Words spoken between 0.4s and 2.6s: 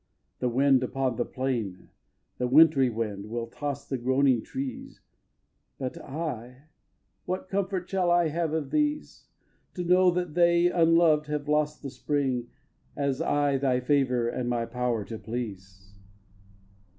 wind upon the plain, The